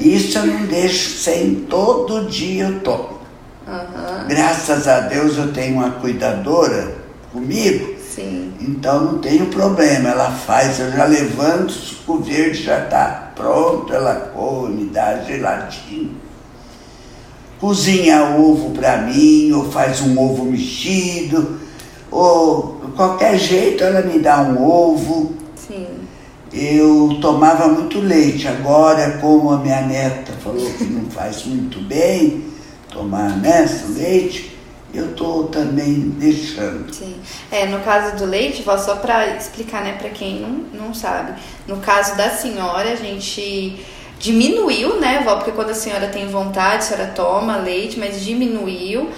[0.00, 3.18] Isso eu não deixo sem, todo dia eu tomo.
[3.66, 6.94] Aham, Graças a Deus eu tenho uma cuidadora
[7.32, 8.52] comigo, sim.
[8.60, 10.08] então não tenho problema.
[10.08, 16.16] Ela faz, eu já levanto, o suco verde já está pronto, ela come, dá geladinho.
[17.60, 21.58] Cozinha ovo para mim, ou faz um ovo mexido,
[22.10, 25.34] ou qualquer jeito ela me dá um ovo.
[25.56, 25.86] Sim.
[26.52, 32.44] Eu tomava muito leite, agora como a minha neta falou que não faz muito bem
[32.90, 34.56] tomar né, esse leite,
[34.94, 36.92] eu estou também deixando.
[36.92, 37.16] Sim.
[37.50, 41.34] É, no caso do leite, vó, só para explicar, né, para quem não, não sabe.
[41.66, 43.84] No caso da senhora, a gente
[44.18, 49.10] diminuiu, né, vó, porque quando a senhora tem vontade, a senhora toma leite, mas diminuiu.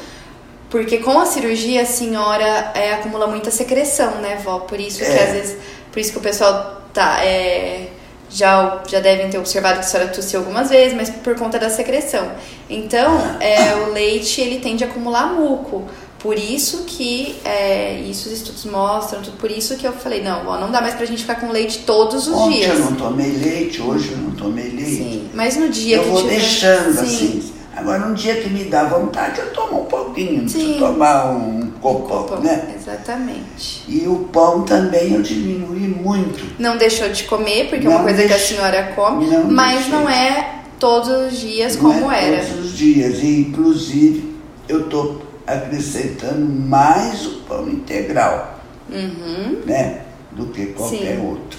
[0.68, 4.60] Porque com a cirurgia a senhora é, acumula muita secreção, né, vó?
[4.60, 5.24] Por isso que É.
[5.24, 5.56] às vezes,
[5.90, 7.88] por isso que o pessoal tá, é,
[8.30, 11.68] já, já devem ter observado que a senhora tossiu algumas vezes, mas por conta da
[11.68, 12.30] secreção.
[12.68, 15.88] Então, é, o leite ele tende a acumular muco.
[16.20, 20.58] Por isso que é, isso os estudos mostram, por isso que eu falei, não, ó,
[20.60, 22.78] não dá mais pra gente ficar com leite todos os Ontem dias.
[22.78, 24.96] eu não tomei leite, hoje eu não tomei leite.
[24.96, 26.36] Sim, mas no dia eu que vou tiver...
[26.36, 27.00] deixando Sim.
[27.00, 27.52] assim.
[27.74, 30.42] Agora, um dia que me dá vontade, eu tomo um pouquinho.
[30.42, 30.76] Não Sim.
[30.78, 32.74] tomar um copão, Pão, né?
[32.76, 33.84] Exatamente.
[33.88, 36.44] E o pão também eu diminui muito.
[36.58, 39.76] Não deixou de comer, porque é Não uma coisa que a senhora come, Não mas
[39.76, 39.92] deixei.
[39.92, 42.44] não é todos os dias Não como é era.
[42.44, 43.22] Todos os dias.
[43.22, 44.34] E, inclusive,
[44.68, 45.22] eu estou
[45.54, 49.62] acrescentando mais o pão integral, Uhum.
[49.66, 50.02] né?
[50.32, 51.26] Do que qualquer Sim.
[51.26, 51.58] outro.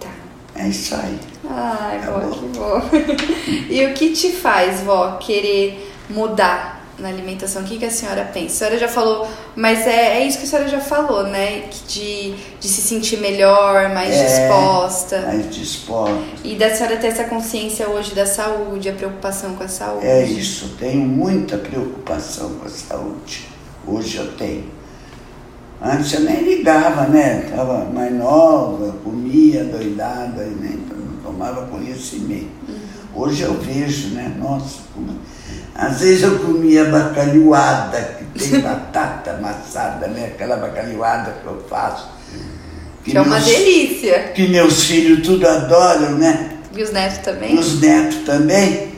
[0.00, 0.08] Tá.
[0.54, 1.18] É isso aí.
[1.48, 2.82] Ai, vó, que bom.
[3.70, 7.62] e o que te faz, vó, querer mudar na alimentação?
[7.62, 8.46] O que, que a senhora pensa?
[8.46, 11.64] A senhora já falou, mas é, é isso que a senhora já falou, né?
[11.88, 14.24] De, de se sentir melhor, mais É.
[14.26, 15.20] disposta.
[15.20, 16.24] Mais disposto.
[16.44, 20.06] E da senhora ter essa consciência hoje da saúde, a preocupação com a saúde.
[20.06, 23.48] É isso, tenho muita preocupação com a saúde.
[23.86, 24.64] Hoje eu tenho.
[25.80, 27.42] Antes eu nem ligava, né?
[27.44, 30.78] Estava mais nova, comia doidada, nem
[31.22, 32.48] tomava conhecimento.
[33.14, 34.34] Hoje eu vejo, né?
[34.38, 35.08] Nossa, como...
[35.78, 40.26] às vezes eu comia bacalhoada, que tem batata amassada, né?
[40.34, 42.08] Aquela bacalhoada que eu faço.
[43.04, 44.18] Que é uma meus- delícia.
[44.34, 46.58] Que meus filhos tudo adoram, né?
[46.74, 47.54] E os netos também?
[47.54, 48.92] E os netos também.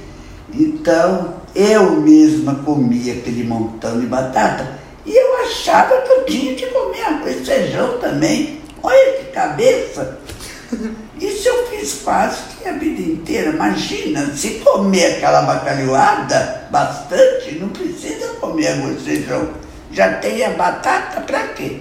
[0.53, 6.67] Então, eu mesma comia aquele montão de batata e eu achava que eu tinha que
[6.67, 8.61] comer arroz e feijão também.
[8.83, 10.19] Olha que cabeça!
[11.21, 13.51] Isso eu fiz quase que a vida inteira.
[13.51, 19.49] Imagina, se comer aquela bacalhoada bastante, não precisa comer arroz e feijão.
[19.91, 21.81] Já tem a batata para quê?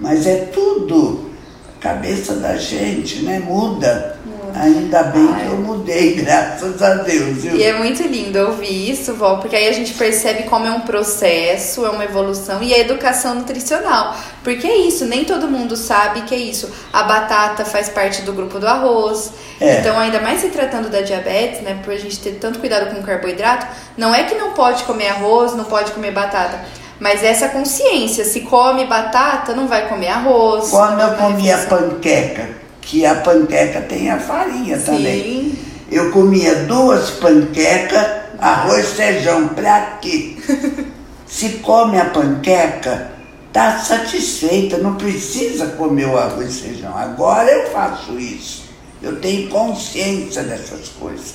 [0.00, 1.30] Mas é tudo.
[1.78, 3.38] A cabeça da gente, né?
[3.38, 4.19] Muda.
[4.54, 7.38] Ainda bem que eu mudei, graças a Deus.
[7.38, 7.56] Viu?
[7.56, 10.80] E é muito lindo ouvir isso, Vó, porque aí a gente percebe como é um
[10.80, 14.16] processo, é uma evolução e a educação nutricional.
[14.42, 16.70] Porque é isso, nem todo mundo sabe que é isso.
[16.92, 19.32] A batata faz parte do grupo do arroz.
[19.60, 19.80] É.
[19.80, 23.00] Então, ainda mais se tratando da diabetes, né, por a gente ter tanto cuidado com
[23.00, 26.60] o carboidrato, não é que não pode comer arroz, não pode comer batata.
[27.00, 30.68] Mas essa consciência, se come batata, não vai comer arroz.
[30.68, 35.22] Quando eu comia panqueca, que a panqueca tem a farinha também.
[35.22, 35.58] Sim.
[35.90, 38.06] Eu comia duas panquecas,
[38.38, 39.48] arroz e feijão.
[39.48, 40.36] Pra quê?
[41.26, 43.12] Se come a panqueca,
[43.52, 46.96] tá satisfeita, não precisa comer o arroz e feijão.
[46.96, 48.64] Agora eu faço isso.
[49.02, 51.34] Eu tenho consciência dessas coisas.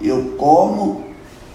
[0.00, 1.04] Eu como,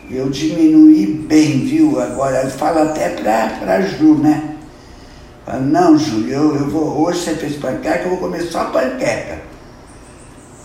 [0.09, 1.99] eu diminuí bem, viu?
[2.01, 4.42] Agora eu falo até pra, pra Ju, né?
[5.45, 9.41] Falo, não, Ju, eu, eu vou, hoje você fez panqueca, eu vou comer só panqueca.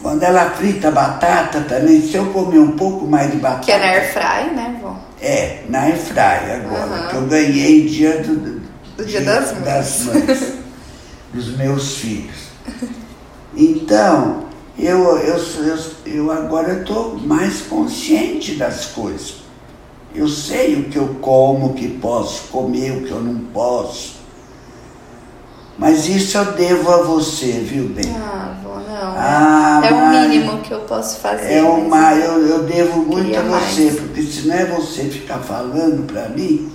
[0.01, 3.65] Quando ela frita batata também, se eu comer um pouco mais de batata.
[3.65, 4.97] Que é na air fry, né, Vó?
[5.21, 7.09] É, na airfryer agora, Aham.
[7.09, 8.61] que eu ganhei dia do,
[8.97, 10.05] Do Dia das Mães.
[10.07, 10.53] mães,
[11.35, 12.37] dos meus filhos.
[13.57, 14.45] Então,
[14.79, 19.39] eu, eu, eu, eu agora estou mais consciente das coisas.
[20.15, 24.18] Eu sei o que eu como, o que posso comer, o que eu não posso.
[25.79, 28.13] Mas isso eu devo a você, viu, bem?
[28.17, 29.15] Ah, Vó, não.
[29.17, 31.53] Ah, é o mínimo que eu posso fazer.
[31.53, 34.01] É uma, eu, eu devo muito a você, mais.
[34.01, 36.69] porque se não é você ficar falando para mim,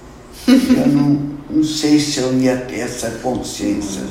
[0.46, 4.02] eu não, não sei se eu ia ter essa consciência.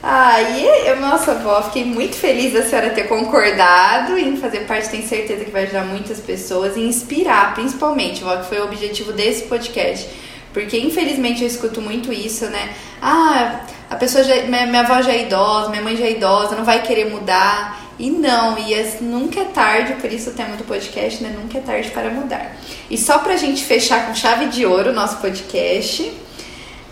[0.00, 4.88] Ah, e eu, nossa avó, fiquei muito feliz da senhora ter concordado em fazer parte,
[4.88, 9.12] tenho certeza que vai ajudar muitas pessoas e inspirar, principalmente, vó, que foi o objetivo
[9.12, 10.08] desse podcast.
[10.56, 12.70] Porque infelizmente eu escuto muito isso, né?
[13.02, 16.56] Ah, a pessoa já, minha, minha avó já é idosa, minha mãe já é idosa,
[16.56, 17.78] não vai querer mudar.
[17.98, 21.34] E não, e as- nunca é tarde, por isso o tema do podcast, né?
[21.38, 22.56] Nunca é tarde para mudar.
[22.90, 26.10] E só pra gente fechar com chave de ouro o nosso podcast,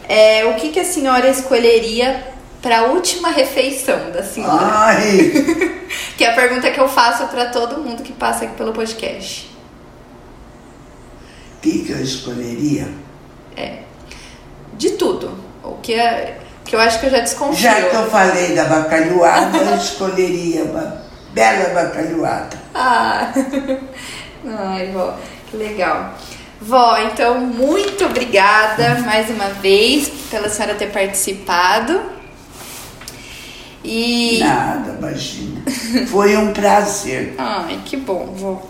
[0.06, 2.22] é, o que, que a senhora escolheria
[2.60, 4.60] para a última refeição da senhora?
[4.62, 5.32] Ai,
[6.18, 9.48] Que é a pergunta que eu faço para todo mundo que passa aqui pelo podcast.
[11.56, 12.88] o que, que eu escolheria?
[14.74, 15.38] De tudo.
[15.62, 16.38] O que é.
[16.64, 17.62] Que eu acho que eu já desconfio.
[17.62, 21.02] Já que eu falei da bacalhoada, eu escolheria uma
[21.32, 22.56] bela bacalhoada.
[22.74, 23.32] Ah!
[24.46, 25.14] Ai, vó,
[25.50, 26.14] que legal.
[26.60, 32.00] Vó, então muito obrigada mais uma vez pela senhora ter participado.
[33.84, 34.38] E...
[34.38, 35.62] Nada, imagina.
[36.08, 37.34] Foi um prazer.
[37.36, 38.62] Ai, que bom, vó.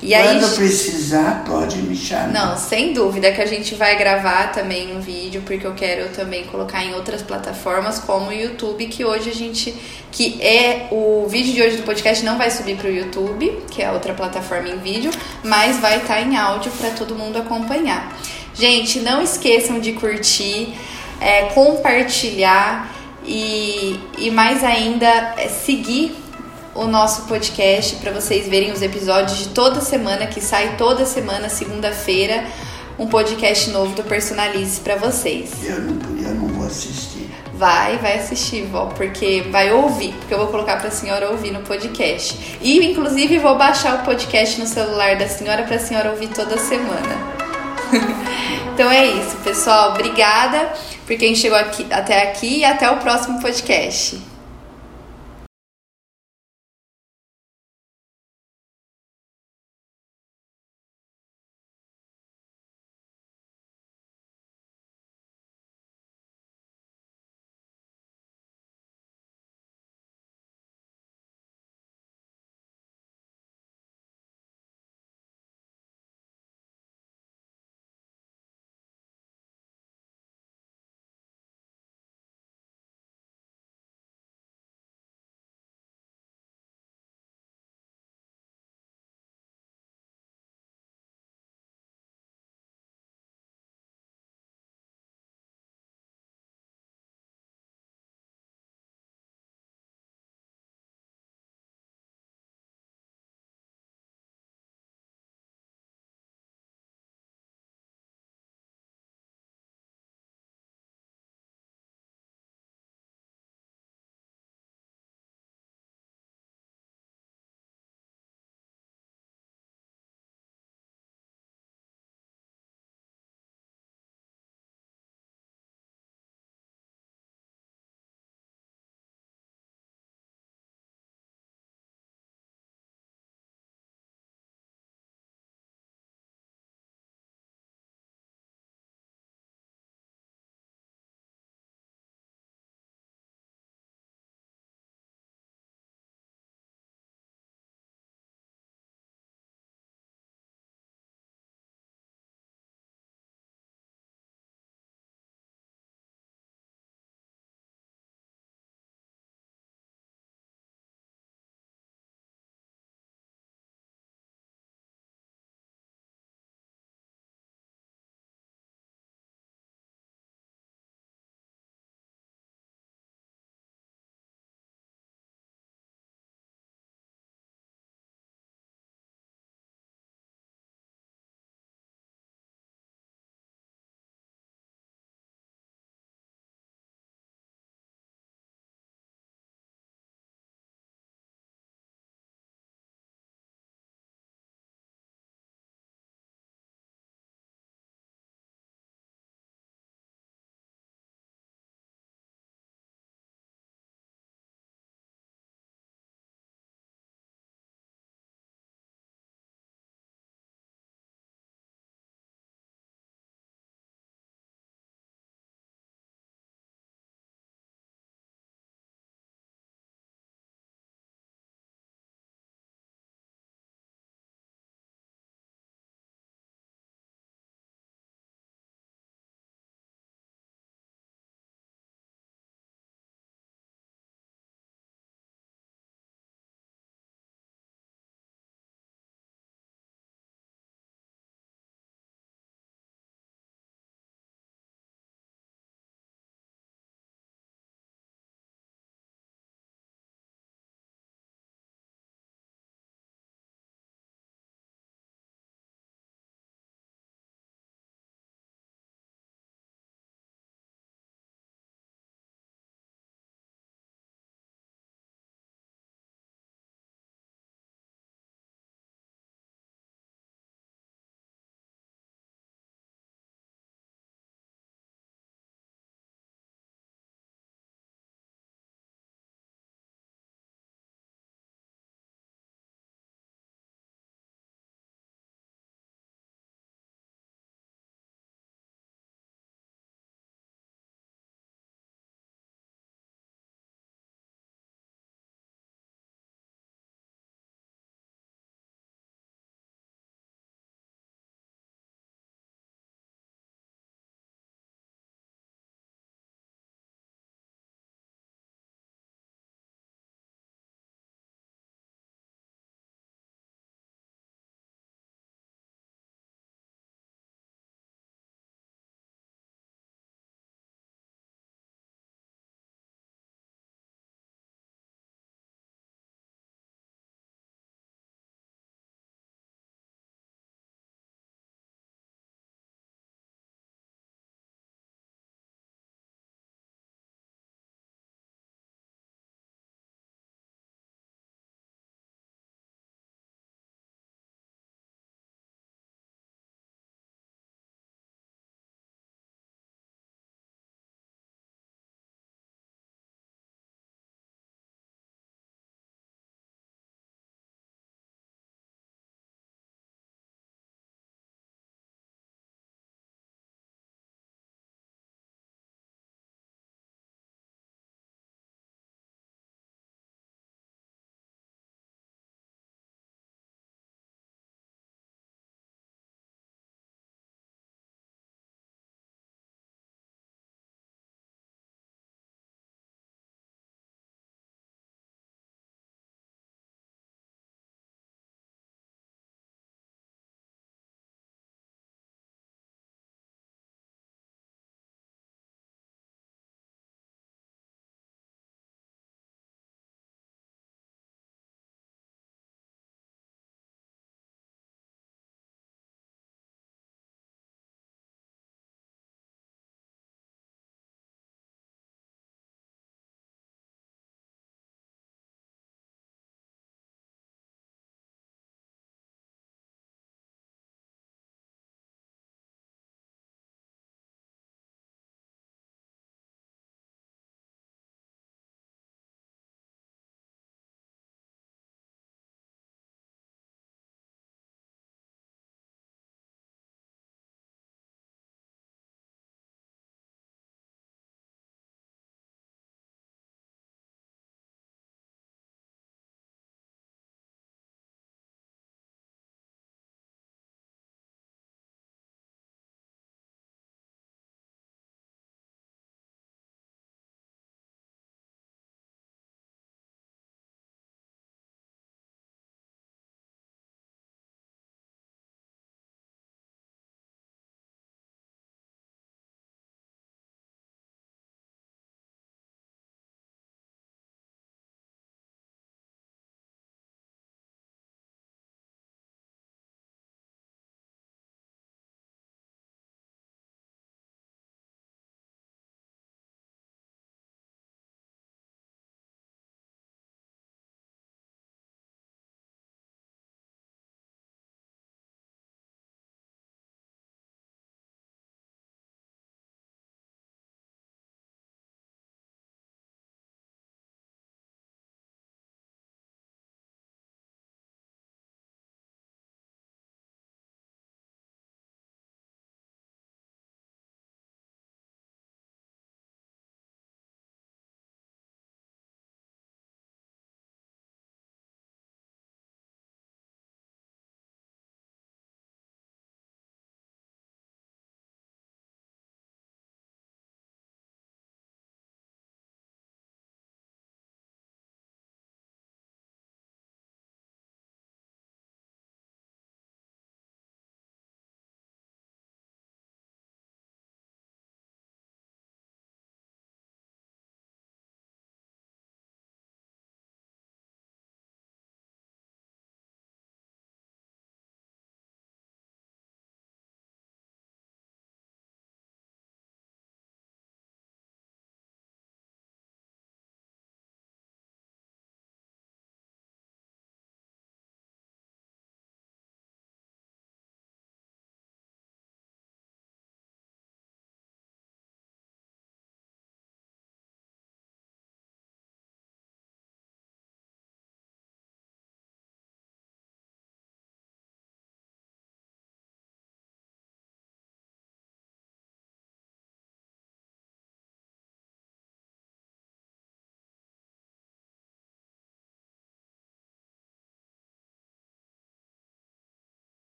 [0.00, 2.28] E Quando aí, precisar, pode me chamar.
[2.28, 6.44] Não, sem dúvida que a gente vai gravar também um vídeo, porque eu quero também
[6.44, 9.74] colocar em outras plataformas, como o YouTube, que hoje a gente.
[10.12, 10.86] que é.
[10.92, 14.14] O vídeo de hoje do podcast não vai subir para o YouTube, que é outra
[14.14, 15.10] plataforma em vídeo,
[15.42, 18.16] mas vai estar tá em áudio para todo mundo acompanhar.
[18.54, 20.74] Gente, não esqueçam de curtir,
[21.20, 22.92] é, compartilhar
[23.24, 26.16] e, e mais ainda é, seguir
[26.78, 31.48] o nosso podcast para vocês verem os episódios de toda semana, que sai toda semana,
[31.48, 32.44] segunda-feira,
[32.96, 35.50] um podcast novo do Personalize para vocês.
[35.64, 37.28] Eu não, eu não vou assistir.
[37.52, 41.50] Vai, vai assistir, vó, porque vai ouvir, porque eu vou colocar para a senhora ouvir
[41.50, 42.58] no podcast.
[42.60, 46.56] E, inclusive, vou baixar o podcast no celular da senhora para a senhora ouvir toda
[46.58, 47.16] semana.
[48.72, 49.90] então é isso, pessoal.
[49.90, 50.72] Obrigada
[51.04, 54.27] por quem chegou aqui, até aqui e até o próximo podcast.